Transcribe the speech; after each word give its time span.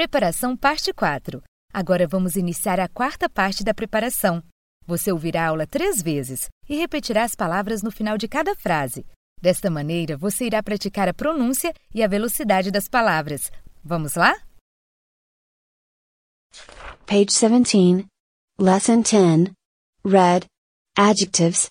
Preparação 0.00 0.56
Parte 0.56 0.94
4. 0.94 1.42
Agora 1.70 2.08
vamos 2.08 2.34
iniciar 2.34 2.80
a 2.80 2.88
quarta 2.88 3.28
parte 3.28 3.62
da 3.62 3.74
preparação. 3.74 4.42
Você 4.86 5.12
ouvirá 5.12 5.44
a 5.44 5.48
aula 5.48 5.66
três 5.66 6.00
vezes 6.00 6.48
e 6.66 6.74
repetirá 6.74 7.22
as 7.22 7.34
palavras 7.34 7.82
no 7.82 7.90
final 7.90 8.16
de 8.16 8.26
cada 8.26 8.56
frase. 8.56 9.04
Desta 9.42 9.68
maneira, 9.68 10.16
você 10.16 10.46
irá 10.46 10.62
praticar 10.62 11.06
a 11.06 11.12
pronúncia 11.12 11.74
e 11.94 12.02
a 12.02 12.08
velocidade 12.08 12.70
das 12.70 12.88
palavras. 12.88 13.52
Vamos 13.84 14.14
lá? 14.14 14.34
Page 17.04 17.26
17. 17.26 18.06
Lesson 18.58 19.02
10. 19.02 19.52
Red. 20.02 20.46
Adjectives. 20.96 21.68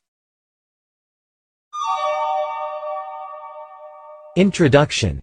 Introduction 4.37 5.19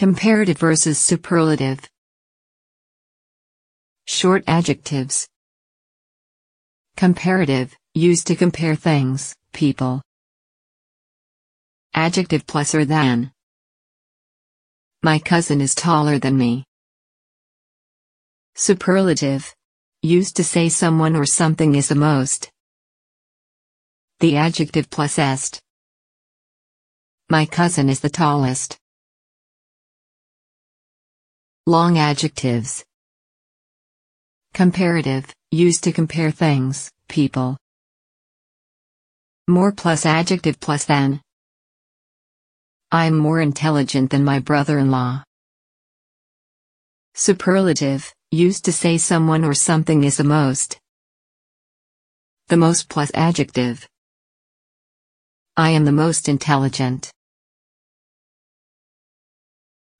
Comparative 0.00 0.56
versus 0.56 0.98
superlative. 0.98 1.78
Short 4.06 4.42
adjectives. 4.46 5.28
Comparative, 6.96 7.76
used 7.92 8.26
to 8.28 8.34
compare 8.34 8.76
things, 8.76 9.36
people. 9.52 10.00
Adjective 11.92 12.46
plus 12.46 12.74
or 12.74 12.86
than. 12.86 13.30
My 15.02 15.18
cousin 15.18 15.60
is 15.60 15.74
taller 15.74 16.18
than 16.18 16.38
me. 16.38 16.64
Superlative. 18.54 19.54
Used 20.00 20.34
to 20.36 20.44
say 20.44 20.70
someone 20.70 21.14
or 21.14 21.26
something 21.26 21.74
is 21.74 21.88
the 21.88 21.94
most. 21.94 22.50
The 24.20 24.38
adjective 24.38 24.88
plus 24.88 25.18
est. 25.18 25.60
My 27.28 27.44
cousin 27.44 27.90
is 27.90 28.00
the 28.00 28.08
tallest. 28.08 28.79
Long 31.70 31.98
adjectives. 31.98 32.84
Comparative, 34.54 35.32
used 35.52 35.84
to 35.84 35.92
compare 35.92 36.32
things, 36.32 36.90
people. 37.08 37.56
More 39.46 39.70
plus 39.70 40.04
adjective 40.04 40.58
plus 40.58 40.84
than. 40.84 41.20
I'm 42.90 43.16
more 43.16 43.40
intelligent 43.40 44.10
than 44.10 44.24
my 44.24 44.40
brother-in-law. 44.40 45.22
Superlative, 47.14 48.12
used 48.32 48.64
to 48.64 48.72
say 48.72 48.98
someone 48.98 49.44
or 49.44 49.54
something 49.54 50.02
is 50.02 50.16
the 50.16 50.24
most. 50.24 50.76
The 52.48 52.56
most 52.56 52.88
plus 52.88 53.12
adjective. 53.14 53.86
I 55.56 55.70
am 55.70 55.84
the 55.84 55.92
most 55.92 56.28
intelligent. 56.28 57.12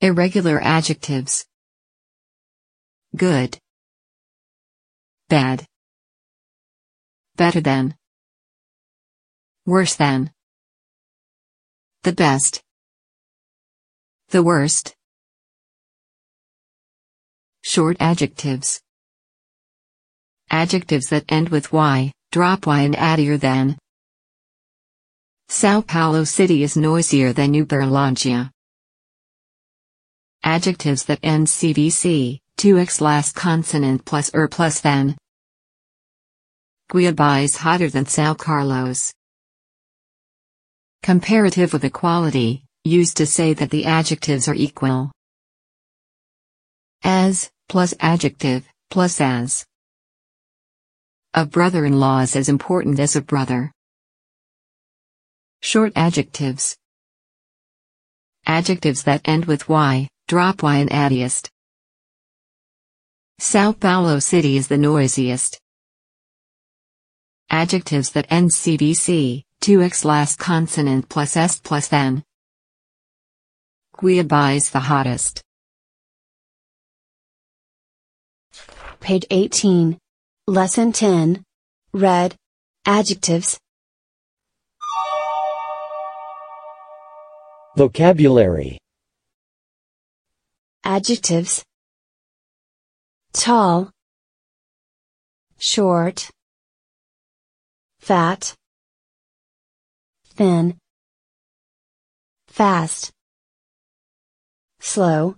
Irregular 0.00 0.60
adjectives. 0.60 1.46
Good. 3.16 3.58
Bad. 5.28 5.66
Better 7.36 7.60
than. 7.60 7.96
Worse 9.66 9.96
than. 9.96 10.30
The 12.04 12.12
best. 12.12 12.62
The 14.28 14.42
worst. 14.42 14.94
Short 17.62 17.96
adjectives. 17.98 18.80
Adjectives 20.50 21.08
that 21.08 21.24
end 21.28 21.48
with 21.48 21.72
y, 21.72 22.12
drop 22.30 22.66
y 22.66 22.82
and 22.82 22.94
add 22.96 23.18
ear 23.18 23.36
than. 23.36 23.76
Sao 25.48 25.80
Paulo 25.80 26.22
City 26.22 26.62
is 26.62 26.76
noisier 26.76 27.32
than 27.32 27.54
Uberlândia. 27.54 28.50
Adjectives 30.44 31.04
that 31.04 31.18
end 31.22 31.48
CVC, 31.48 32.38
2x 32.60 33.00
last 33.00 33.34
consonant 33.34 34.04
plus 34.04 34.30
er 34.34 34.46
plus 34.46 34.82
than. 34.82 35.16
Cuiabá 36.92 37.42
is 37.42 37.56
hotter 37.56 37.88
than 37.88 38.04
Sao 38.04 38.34
Carlos. 38.34 39.14
Comparative 41.02 41.72
with 41.72 41.84
equality, 41.84 42.66
used 42.84 43.16
to 43.16 43.24
say 43.24 43.54
that 43.54 43.70
the 43.70 43.86
adjectives 43.86 44.46
are 44.46 44.54
equal. 44.54 45.10
As, 47.02 47.50
plus 47.70 47.94
adjective, 47.98 48.68
plus 48.90 49.22
as. 49.22 49.64
A 51.32 51.46
brother-in-law 51.46 52.20
is 52.20 52.36
as 52.36 52.50
important 52.50 53.00
as 53.00 53.16
a 53.16 53.22
brother. 53.22 53.72
Short 55.62 55.94
adjectives. 55.96 56.76
Adjectives 58.44 59.04
that 59.04 59.22
end 59.24 59.46
with 59.46 59.66
y, 59.70 60.10
drop 60.28 60.62
y 60.62 60.76
and 60.76 60.90
addiest. 60.90 61.48
Sao 63.42 63.72
Paulo 63.72 64.18
City 64.18 64.58
is 64.58 64.68
the 64.68 64.76
noisiest. 64.76 65.58
Adjectives 67.48 68.10
that 68.10 68.26
end 68.28 68.50
CVC, 68.50 69.44
2x 69.62 70.04
last 70.04 70.38
consonant 70.38 71.08
plus 71.08 71.38
S 71.38 71.58
plus 71.58 71.88
than. 71.88 72.22
Cuiabá 73.96 74.56
is 74.56 74.68
the 74.68 74.80
hottest. 74.80 75.42
Page 79.00 79.24
18. 79.30 79.96
Lesson 80.46 80.92
10. 80.92 81.42
Red. 81.94 82.36
Adjectives. 82.84 83.58
Vocabulary 87.74 88.76
Adjectives. 90.84 91.64
Tall. 93.32 93.90
Short. 95.58 96.30
Fat. 98.00 98.54
Thin. 100.34 100.76
Fast. 102.48 103.10
Slow. 104.80 105.36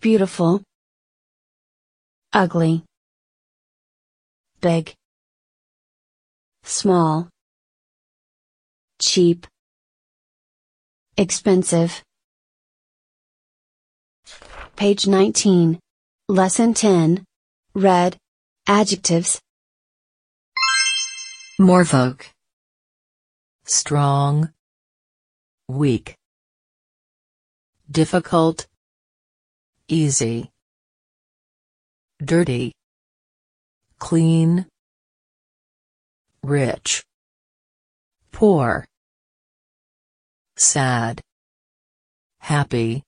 Beautiful. 0.00 0.62
Ugly. 2.32 2.84
Big. 4.60 4.92
Small. 6.64 7.28
Cheap. 9.00 9.46
Expensive. 11.16 12.02
Page 14.76 15.06
19. 15.06 15.78
Lesson 16.30 16.74
10. 16.74 17.24
Red. 17.74 18.16
Adjectives. 18.68 19.40
Morvoke. 21.58 22.26
strong, 23.64 24.52
weak, 25.66 26.14
difficult, 27.90 28.68
easy, 29.88 30.50
dirty, 32.24 32.70
clean, 33.98 34.66
rich, 36.44 37.02
poor, 38.30 38.86
sad, 40.54 41.20
happy, 42.38 43.02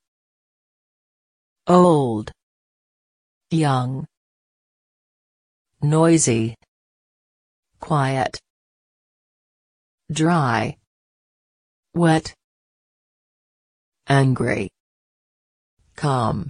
old, 1.67 2.29
young, 3.53 4.07
noisy, 5.81 6.55
quiet, 7.79 8.39
dry, 10.11 10.75
wet, 11.93 12.33
angry, 14.07 14.69
calm. 15.95 16.49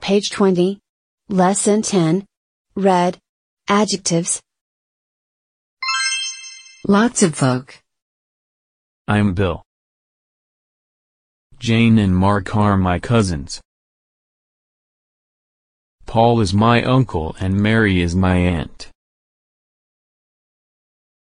Page 0.00 0.30
20. 0.30 0.78
Lesson 1.28 1.82
10. 1.82 2.24
Red. 2.76 3.18
Adjectives. 3.68 4.40
Lots 6.86 7.22
of 7.22 7.34
folk. 7.34 7.82
I'm 9.06 9.34
Bill. 9.34 9.62
Jane 11.58 11.98
and 11.98 12.16
Mark 12.16 12.54
are 12.56 12.76
my 12.76 12.98
cousins. 13.00 13.60
Paul 16.08 16.40
is 16.40 16.54
my 16.54 16.82
uncle 16.82 17.36
and 17.38 17.54
Mary 17.54 18.00
is 18.00 18.16
my 18.16 18.36
aunt. 18.36 18.88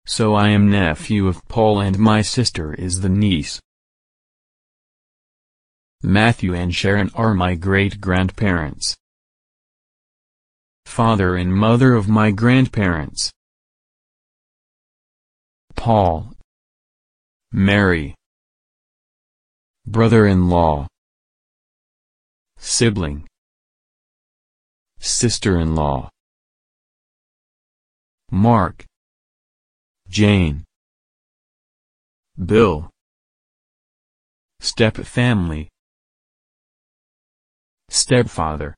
So 0.06 0.34
I 0.34 0.48
am 0.48 0.72
nephew 0.72 1.28
of 1.28 1.46
Paul 1.46 1.78
and 1.78 1.96
my 2.00 2.20
sister 2.20 2.74
is 2.74 3.00
the 3.00 3.08
niece. 3.08 3.60
Matthew 6.02 6.52
and 6.52 6.74
Sharon 6.74 7.12
are 7.14 7.32
my 7.32 7.54
great-grandparents. 7.54 8.96
Father 10.84 11.36
and 11.36 11.54
mother 11.54 11.94
of 11.94 12.08
my 12.08 12.32
grandparents. 12.32 13.30
Paul. 15.76 16.34
Mary. 17.52 18.16
brother-in-law, 19.86 20.88
sibling, 22.58 23.28
sister-in-law, 25.02 26.08
Mark, 28.30 28.84
Jane, 30.08 30.64
Bill, 32.38 32.88
step 34.60 34.96
family, 34.96 35.68
stepfather, 37.88 38.74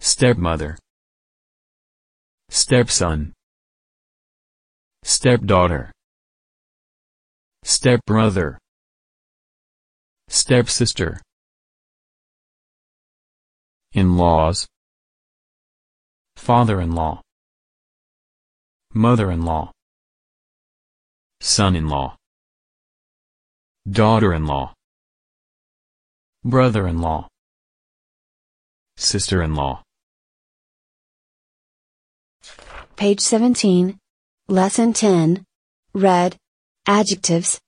stepmother, 0.00 0.78
stepson, 2.48 3.32
stepdaughter, 5.04 5.92
stepbrother, 7.62 8.58
stepsister, 10.28 11.20
in-laws, 13.96 14.66
father-in-law, 16.36 17.22
mother-in-law, 18.92 19.72
son-in-law, 21.40 22.14
daughter-in-law, 23.90 24.74
brother-in-law, 26.44 27.26
sister-in-law. 28.98 29.82
Page 32.96 33.20
17. 33.20 33.98
Lesson 34.48 34.92
10. 34.92 35.42
Read. 35.94 36.36
Adjectives. 36.86 37.58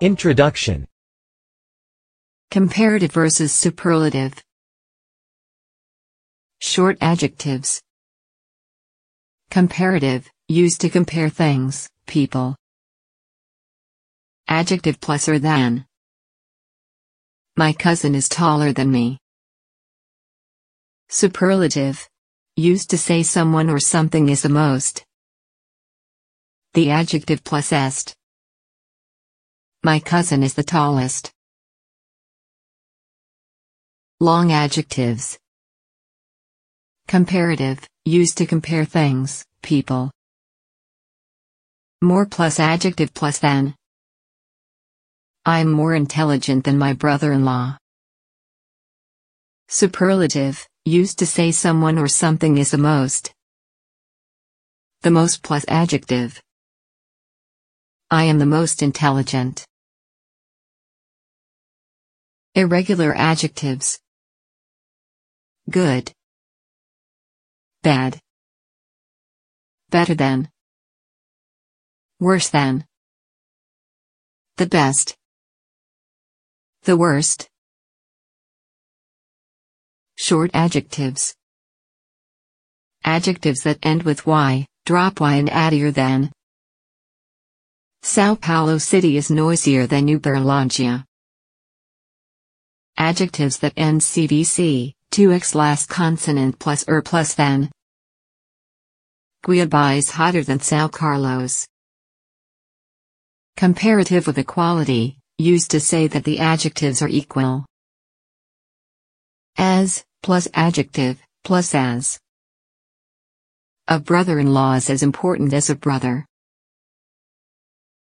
Introduction 0.00 0.86
Comparative 2.50 3.12
versus 3.12 3.52
superlative. 3.52 4.34
Short 6.58 6.98
adjectives. 7.00 7.80
Comparative, 9.52 10.28
used 10.48 10.80
to 10.80 10.90
compare 10.90 11.28
things, 11.28 11.88
people. 12.08 12.56
Adjective 14.48 15.00
plus 15.00 15.28
or 15.28 15.38
than. 15.38 15.86
My 17.56 17.72
cousin 17.72 18.16
is 18.16 18.28
taller 18.28 18.72
than 18.72 18.90
me. 18.90 19.18
Superlative. 21.08 22.08
Used 22.56 22.90
to 22.90 22.98
say 22.98 23.22
someone 23.22 23.70
or 23.70 23.78
something 23.78 24.28
is 24.28 24.42
the 24.42 24.48
most. 24.48 25.04
The 26.74 26.90
adjective 26.90 27.44
plus 27.44 27.72
est. 27.72 28.12
My 29.84 30.00
cousin 30.00 30.42
is 30.42 30.54
the 30.54 30.64
tallest. 30.64 31.30
Long 34.22 34.52
adjectives. 34.52 35.38
Comparative, 37.08 37.88
used 38.04 38.36
to 38.36 38.44
compare 38.44 38.84
things, 38.84 39.46
people. 39.62 40.10
More 42.02 42.26
plus 42.26 42.60
adjective 42.60 43.14
plus 43.14 43.38
than. 43.38 43.74
I'm 45.46 45.72
more 45.72 45.94
intelligent 45.94 46.64
than 46.64 46.76
my 46.76 46.92
brother-in-law. 46.92 47.78
Superlative, 49.68 50.68
used 50.84 51.18
to 51.20 51.26
say 51.26 51.50
someone 51.50 51.96
or 51.96 52.06
something 52.06 52.58
is 52.58 52.72
the 52.72 52.76
most. 52.76 53.32
The 55.00 55.10
most 55.10 55.42
plus 55.42 55.64
adjective. 55.66 56.42
I 58.10 58.24
am 58.24 58.38
the 58.38 58.44
most 58.44 58.82
intelligent. 58.82 59.64
Irregular 62.54 63.14
adjectives. 63.16 63.98
Good. 65.70 66.12
Bad. 67.84 68.18
Better 69.88 70.14
than. 70.14 70.48
Worse 72.18 72.48
than. 72.48 72.84
The 74.56 74.66
best. 74.66 75.16
The 76.82 76.96
worst. 76.96 77.48
Short 80.16 80.50
adjectives. 80.54 81.36
Adjectives 83.04 83.62
that 83.62 83.78
end 83.84 84.02
with 84.02 84.26
y, 84.26 84.66
drop 84.86 85.20
y 85.20 85.36
and 85.36 85.48
add 85.50 85.72
ear 85.72 85.92
than. 85.92 86.32
Sao 88.02 88.34
Paulo 88.34 88.78
City 88.78 89.16
is 89.16 89.30
noisier 89.30 89.86
than 89.86 90.08
Uberlândia. 90.08 91.04
Adjectives 92.98 93.58
that 93.58 93.74
end 93.76 94.00
CVC, 94.00 94.94
2x 95.12 95.56
last 95.56 95.88
consonant 95.88 96.56
plus 96.58 96.84
er 96.88 97.02
plus 97.02 97.34
than. 97.34 97.68
Cuiabá 99.44 99.96
is 99.96 100.10
hotter 100.10 100.44
than 100.44 100.60
São 100.60 100.90
Carlos. 100.90 101.66
Comparative 103.56 104.26
with 104.26 104.38
equality, 104.38 105.18
used 105.38 105.70
to 105.72 105.80
say 105.80 106.06
that 106.06 106.22
the 106.24 106.38
adjectives 106.38 107.02
are 107.02 107.08
equal. 107.08 107.66
As, 109.56 110.04
plus 110.22 110.46
adjective, 110.54 111.18
plus 111.42 111.74
as. 111.74 112.20
A 113.88 113.98
brother-in-law 113.98 114.74
is 114.74 114.90
as 114.90 115.02
important 115.02 115.52
as 115.52 115.70
a 115.70 115.74
brother. 115.74 116.24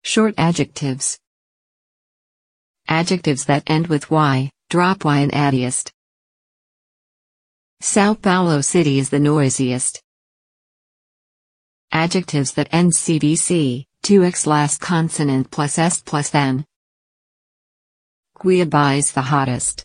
Short 0.02 0.34
adjectives. 0.36 1.18
Adjectives 2.88 3.44
that 3.44 3.62
end 3.68 3.86
with 3.86 4.10
y, 4.10 4.50
drop 4.70 5.04
y 5.04 5.18
and 5.18 5.32
addiest. 5.32 5.92
Sao 7.80 8.12
Paulo 8.12 8.60
City 8.60 8.98
is 8.98 9.08
the 9.08 9.20
noisiest. 9.20 10.02
Adjectives 11.92 12.52
that 12.54 12.68
end 12.72 12.92
CVC, 12.92 13.84
2x 14.02 14.46
last 14.48 14.80
consonant 14.80 15.50
plus 15.52 15.78
S 15.78 16.00
plus 16.02 16.30
than. 16.30 16.64
Cuiabá 18.36 18.98
is 18.98 19.12
the 19.12 19.22
hottest. 19.22 19.84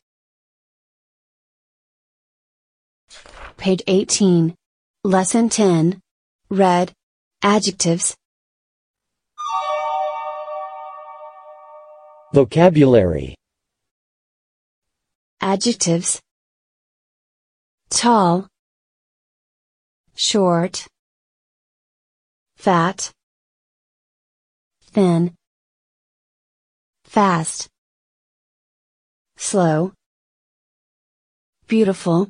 Page 3.58 3.84
18. 3.86 4.56
Lesson 5.04 5.50
10. 5.50 6.02
Read. 6.50 6.92
Adjectives. 7.44 8.16
Vocabulary 12.34 13.36
Adjectives. 15.40 16.20
Tall. 17.94 18.48
Short. 20.16 20.88
Fat. 22.58 23.12
Thin. 24.82 25.36
Fast. 27.06 27.68
Slow. 29.38 29.94
Beautiful. 31.68 32.30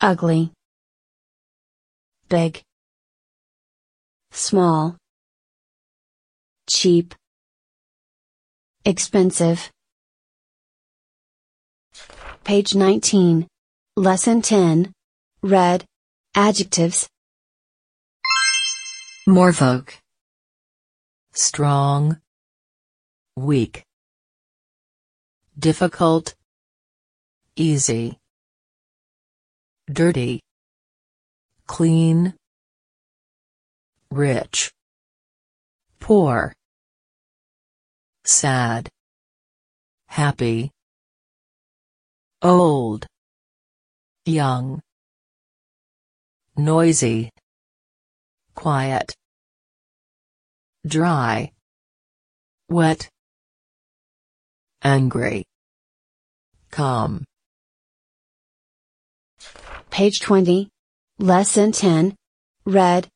Ugly. 0.00 0.50
Big. 2.28 2.62
Small. 4.32 4.96
Cheap. 6.68 7.14
Expensive. 8.84 9.70
Page 12.42 12.74
19. 12.74 13.46
Lesson 13.96 14.42
10. 14.42 14.92
Read. 15.40 15.84
Adjectives. 16.34 17.08
Morvoke. 19.28 20.00
strong, 21.32 22.20
weak, 23.36 23.84
difficult, 25.56 26.34
easy, 27.54 28.18
dirty, 29.88 30.40
clean, 31.68 32.34
rich, 34.10 34.72
poor, 36.00 36.52
sad, 38.24 38.88
happy, 40.08 40.72
old, 42.42 43.06
young, 44.26 44.80
noisy, 46.56 47.30
quiet, 48.54 49.14
dry, 50.86 51.52
wet, 52.70 53.10
angry, 54.82 55.44
calm. 56.70 57.24
Page 59.90 60.20
20. 60.20 60.70
Lesson 61.18 61.70
10. 61.70 62.16
Read. 62.64 63.06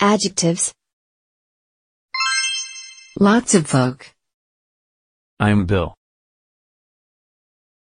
Adjectives. 0.00 0.74
Lots 3.18 3.54
of 3.54 3.66
folk. 3.66 4.12
I'm 5.40 5.64
Bill. 5.64 5.94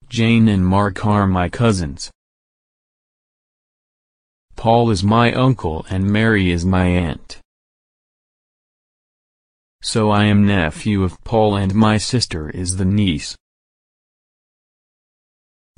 Jane 0.09 0.47
and 0.47 0.65
Mark 0.65 1.05
are 1.05 1.27
my 1.27 1.49
cousins. 1.49 2.13
Paul 4.57 4.91
is 4.91 5.05
my 5.05 5.33
uncle 5.33 5.85
and 5.91 6.11
Mary 6.11 6.51
is 6.51 6.65
my 6.65 6.87
aunt. 6.87 7.39
So 9.83 10.11
I 10.11 10.25
am 10.25 10.47
nephew 10.47 11.03
of 11.03 11.23
Paul 11.25 11.57
and 11.57 11.75
my 11.75 11.99
sister 11.99 12.49
is 12.49 12.77
the 12.77 12.87
niece. 12.87 13.37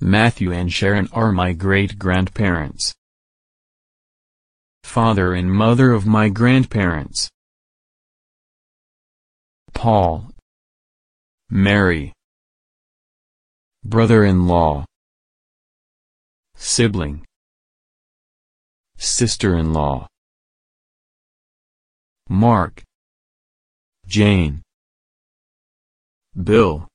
Matthew 0.00 0.52
and 0.52 0.72
Sharon 0.72 1.08
are 1.12 1.32
my 1.32 1.52
great-grandparents. 1.52 2.94
Father 4.84 5.34
and 5.34 5.50
mother 5.50 5.90
of 5.90 6.06
my 6.06 6.28
grandparents. 6.28 7.28
Paul. 9.74 10.30
Mary. 11.50 12.12
Brother-in-law. 13.84 14.84
Sibling. 16.54 17.25
Sister-in-law. 18.98 20.06
Mark. 22.28 22.82
Jane. 24.06 24.62
Bill. 26.42 26.88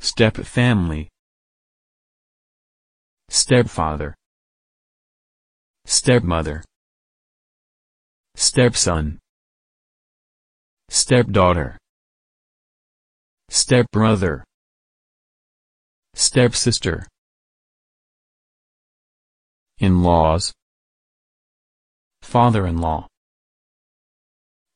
Step 0.00 0.36
family. 0.36 1.08
Stepfather. 3.28 4.14
Stepmother. 5.84 6.62
Stepson. 8.34 9.18
Stepdaughter. 10.88 11.76
Stepbrother. 13.50 14.44
Stepsister. 16.14 17.06
In-laws. 19.80 20.52
Father-in-law. 22.22 23.06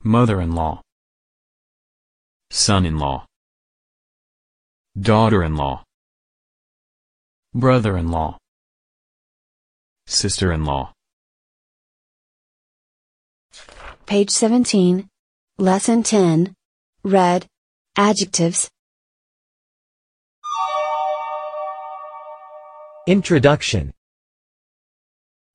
Mother-in-law. 0.04 0.80
Son-in-law. 2.50 3.26
Daughter-in-law. 5.00 5.82
Brother-in-law. 7.52 8.38
Sister-in-law. 10.06 10.92
Page 14.06 14.30
17. 14.30 15.08
Lesson 15.58 16.04
10. 16.04 16.54
Read. 17.02 17.46
Adjectives. 17.96 18.70
Introduction 23.08 23.92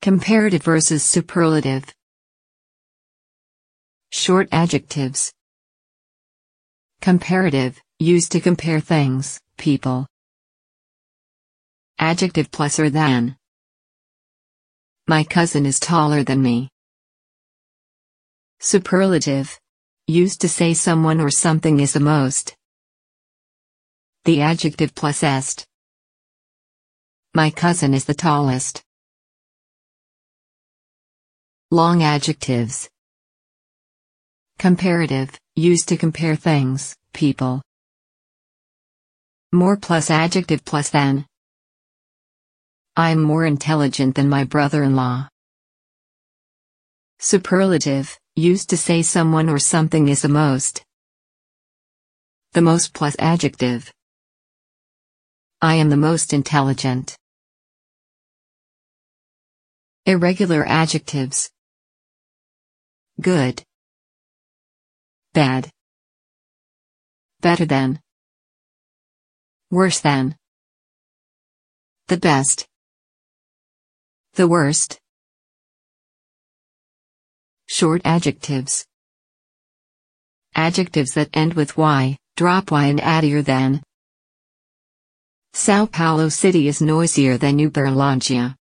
Comparative 0.02 0.64
versus 0.64 1.04
superlative. 1.04 1.94
Short 4.12 4.48
adjectives. 4.52 5.34
Comparative, 7.02 7.82
used 8.00 8.32
to 8.32 8.40
compare 8.40 8.80
things, 8.80 9.42
people. 9.58 10.08
Adjective 12.00 12.52
plus 12.52 12.80
or 12.80 12.90
than. 12.90 13.36
My 15.08 15.24
cousin 15.24 15.66
is 15.66 15.80
taller 15.80 16.24
than 16.24 16.42
me. 16.42 16.70
Superlative. 18.60 19.60
Used 20.08 20.42
to 20.42 20.50
say 20.50 20.74
someone 20.74 21.20
or 21.20 21.30
something 21.30 21.80
is 21.80 21.94
the 21.94 22.00
most. 22.00 22.56
The 24.26 24.42
adjective 24.42 24.96
plus 24.96 25.24
est. 25.24 25.66
My 27.34 27.50
cousin 27.50 27.94
is 27.94 28.06
the 28.06 28.14
tallest. 28.14 28.84
Long 31.70 32.02
adjectives. 32.02 32.90
Comparative, 34.58 35.38
used 35.58 35.90
to 35.90 35.98
compare 35.98 36.38
things, 36.38 36.96
people. 37.12 37.62
More 39.52 39.76
plus 39.76 40.10
adjective 40.10 40.64
plus 40.64 40.90
than. 40.92 41.26
I'm 42.96 43.22
more 43.22 43.46
intelligent 43.46 44.16
than 44.16 44.30
my 44.30 44.46
brother-in-law. 44.46 45.28
Superlative, 47.20 48.18
used 48.38 48.70
to 48.70 48.78
say 48.78 49.02
someone 49.02 49.50
or 49.50 49.60
something 49.60 50.08
is 50.08 50.22
the 50.22 50.30
most. 50.30 50.86
The 52.54 52.62
most 52.62 52.94
plus 52.94 53.18
adjective. 53.20 53.92
I 55.62 55.76
am 55.76 55.90
the 55.90 55.98
most 55.98 56.32
intelligent. 56.32 57.18
Irregular 60.06 60.66
adjectives. 60.66 61.52
Good. 63.20 63.64
Bad. 65.34 65.72
Better 67.42 67.66
than. 67.66 68.00
Worse 69.72 70.00
than. 70.00 70.36
The 72.08 72.18
best. 72.18 72.68
The 74.36 74.48
worst. 74.48 75.00
Short 77.66 78.02
adjectives. 78.06 78.86
Adjectives 80.54 81.14
that 81.14 81.30
end 81.34 81.56
with 81.56 81.76
y, 81.76 82.18
drop 82.36 82.72
y 82.72 82.86
and 82.86 83.02
add 83.02 83.24
than. 83.46 83.82
Sao 85.54 85.88
Paulo 85.88 86.30
City 86.30 86.68
is 86.68 86.82
noisier 86.84 87.38
than 87.40 87.58
Uberlândia. 87.58 88.56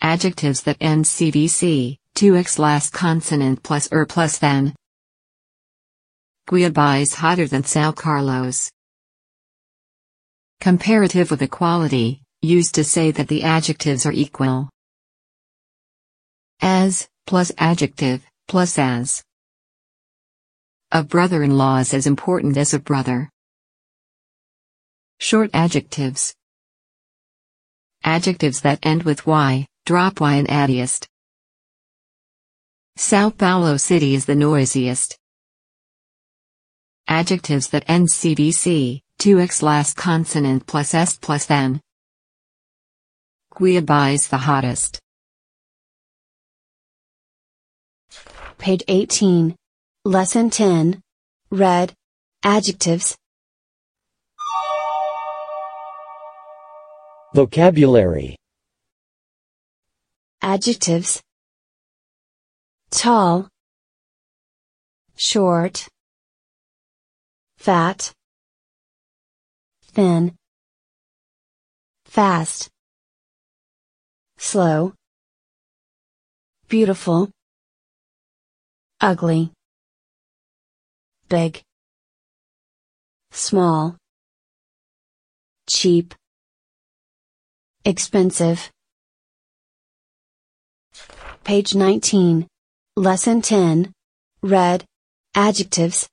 Adjectives 0.00 0.62
that 0.62 0.76
end 0.80 1.04
CVC, 1.04 1.98
2x 2.20 2.58
last 2.58 2.92
consonant 2.92 3.62
plus 3.62 3.88
er 3.90 4.04
plus 4.04 4.36
than. 4.36 4.74
Cuiabá 6.46 7.00
is 7.00 7.14
hotter 7.14 7.46
than 7.46 7.64
Sao 7.64 7.92
Carlos. 7.92 8.70
Comparative 10.60 11.30
with 11.30 11.40
equality, 11.40 12.20
used 12.42 12.74
to 12.74 12.84
say 12.84 13.10
that 13.10 13.28
the 13.28 13.42
adjectives 13.42 14.04
are 14.04 14.12
equal. 14.12 14.68
As, 16.60 17.08
plus 17.26 17.52
adjective, 17.56 18.22
plus 18.48 18.78
as. 18.78 19.24
A 20.92 21.02
brother-in-law 21.02 21.78
is 21.78 21.94
as 21.94 22.06
important 22.06 22.58
as 22.58 22.74
a 22.74 22.78
brother. 22.78 23.30
Short 25.20 25.48
adjectives. 25.54 26.34
Adjectives 28.04 28.60
that 28.60 28.80
end 28.82 29.04
with 29.04 29.26
y, 29.26 29.66
drop 29.86 30.20
y 30.20 30.34
and 30.34 30.48
addiest. 30.48 31.06
Sao 32.96 33.30
Paulo 33.30 33.76
City 33.76 34.14
is 34.14 34.26
the 34.26 34.34
noisiest. 34.34 35.16
Adjectives 37.08 37.68
that 37.70 37.84
end 37.88 38.08
CVC, 38.08 39.00
2x 39.18 39.62
last 39.62 39.96
consonant 39.96 40.66
plus 40.66 40.94
S 40.94 41.16
plus 41.16 41.46
than. 41.46 41.80
Cuiabá 43.52 44.14
is 44.14 44.28
the 44.28 44.38
hottest. 44.38 45.00
Page 48.58 48.82
18. 48.88 49.56
Lesson 50.04 50.50
10. 50.50 51.00
Read. 51.50 51.92
Adjectives. 52.44 53.16
Vocabulary 57.34 58.36
Adjectives. 60.42 61.20
Tall. 62.90 63.48
Short. 65.16 65.86
Fat. 67.56 68.12
Thin. 69.92 70.34
Fast. 72.04 72.68
Slow. 74.38 74.94
Beautiful. 76.68 77.30
Ugly. 79.00 79.52
Big. 81.28 81.62
Small. 83.30 83.96
Cheap. 85.68 86.14
Expensive. 87.84 88.70
Page 91.44 91.74
19. 91.74 92.46
Lesson 92.96 93.40
10. 93.40 93.92
Read. 94.42 94.84
Adjectives. 95.34 96.08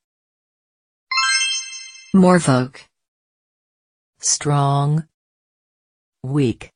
More 2.13 2.39
folk. 2.39 2.86
Strong. 4.19 5.07
Weak. 6.24 6.72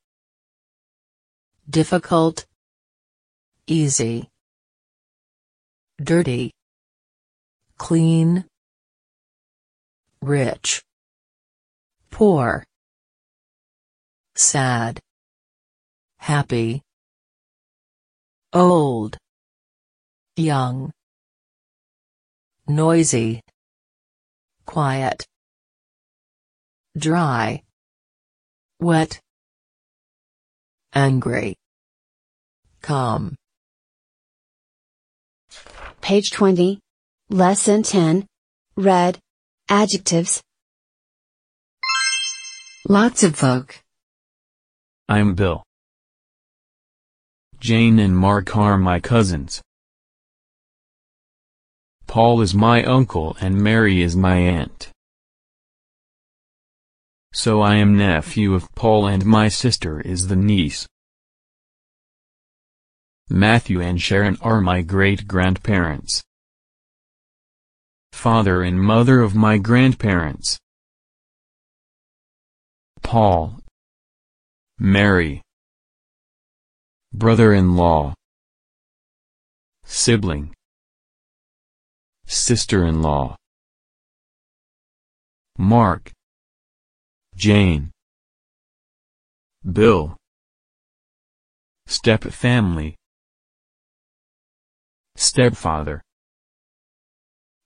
Difficult. 1.70 2.46
Easy. 3.68 4.28
Dirty. 6.04 6.52
clean, 7.82 8.46
rich, 10.22 10.84
poor, 12.12 12.64
sad, 14.36 15.00
happy, 16.20 16.84
old, 18.54 19.18
young, 20.36 20.92
noisy, 22.68 23.42
quiet, 24.66 25.26
dry, 26.98 27.62
wet, 28.80 29.20
angry, 30.94 31.56
calm. 32.82 33.36
Page 36.02 36.32
20. 36.32 36.80
Lesson 37.30 37.84
10. 37.84 38.26
Red. 38.76 39.20
Adjectives. 39.70 40.42
Lots 42.90 43.24
of 43.24 43.36
folk. 43.36 43.82
I'm 45.08 45.36
Bill. 45.36 45.64
Jane 47.60 48.00
and 48.00 48.18
Mark 48.18 48.58
are 48.58 48.78
my 48.78 49.00
cousins. 49.00 49.62
Paul 52.12 52.42
is 52.42 52.54
my 52.54 52.84
uncle 52.84 53.38
and 53.40 53.56
Mary 53.56 54.02
is 54.02 54.18
my 54.18 54.36
aunt. 54.36 54.90
So 57.34 57.62
I 57.62 57.76
am 57.76 57.98
nephew 57.98 58.54
of 58.54 58.68
Paul 58.76 59.08
and 59.08 59.26
my 59.26 59.48
sister 59.48 60.02
is 60.02 60.28
the 60.28 60.36
niece. 60.36 60.86
Matthew 63.30 63.80
and 63.80 64.02
Sharon 64.02 64.38
are 64.42 64.60
my 64.60 64.82
great-grandparents. 64.82 66.22
Father 68.12 68.62
and 68.62 68.78
mother 68.78 69.22
of 69.22 69.34
my 69.34 69.58
grandparents. 69.58 70.60
Paul. 73.02 73.62
Mary. 74.78 75.42
Brother-in-law. 77.14 78.14
Sibling. 79.86 80.54
Sister-in-law. 82.32 83.36
Mark. 85.58 86.14
Jane. 87.36 87.92
Bill. 89.70 90.16
Step 91.88 92.24
family. 92.24 92.96
Stepfather. 95.18 96.02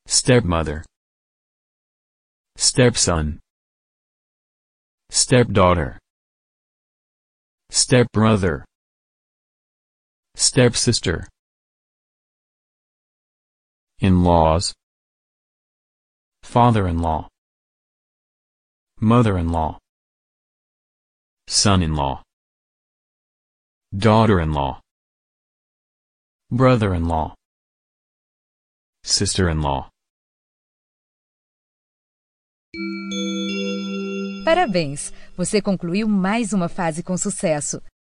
Stepmother. 0.07 0.83
Stepson. 2.57 3.39
Stepdaughter. 5.11 5.99
Stepbrother. 7.69 8.65
Stepsister. 10.35 11.27
In-laws. 13.99 14.73
Father-in-law. 16.43 17.29
Mother-in-law. 18.99 19.79
Son-in-law. 21.47 22.21
Daughter-in-law. 23.97 24.81
Brother-in-law. 26.51 27.33
Sister-in-law. 29.03 29.89
Parabéns! 34.43 35.11
Você 35.37 35.61
concluiu 35.61 36.07
mais 36.07 36.53
uma 36.53 36.67
fase 36.67 37.01
com 37.01 37.17
sucesso. 37.17 37.81